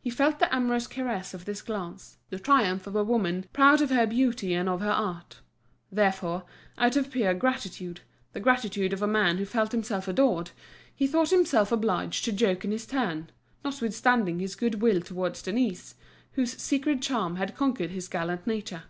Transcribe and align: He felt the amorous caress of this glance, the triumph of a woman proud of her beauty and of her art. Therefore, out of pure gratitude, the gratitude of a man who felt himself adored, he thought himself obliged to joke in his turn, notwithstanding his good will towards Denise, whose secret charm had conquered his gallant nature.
He 0.00 0.10
felt 0.10 0.40
the 0.40 0.52
amorous 0.52 0.88
caress 0.88 1.32
of 1.32 1.44
this 1.44 1.62
glance, 1.62 2.16
the 2.28 2.40
triumph 2.40 2.88
of 2.88 2.96
a 2.96 3.04
woman 3.04 3.46
proud 3.52 3.80
of 3.80 3.90
her 3.90 4.04
beauty 4.04 4.52
and 4.52 4.68
of 4.68 4.80
her 4.80 4.90
art. 4.90 5.42
Therefore, 5.92 6.42
out 6.76 6.96
of 6.96 7.08
pure 7.08 7.34
gratitude, 7.34 8.00
the 8.32 8.40
gratitude 8.40 8.92
of 8.92 9.00
a 9.00 9.06
man 9.06 9.38
who 9.38 9.44
felt 9.44 9.70
himself 9.70 10.08
adored, 10.08 10.50
he 10.92 11.06
thought 11.06 11.30
himself 11.30 11.70
obliged 11.70 12.24
to 12.24 12.32
joke 12.32 12.64
in 12.64 12.72
his 12.72 12.84
turn, 12.84 13.30
notwithstanding 13.64 14.40
his 14.40 14.56
good 14.56 14.82
will 14.82 15.00
towards 15.00 15.40
Denise, 15.40 15.94
whose 16.32 16.60
secret 16.60 17.00
charm 17.00 17.36
had 17.36 17.54
conquered 17.56 17.90
his 17.90 18.08
gallant 18.08 18.48
nature. 18.48 18.82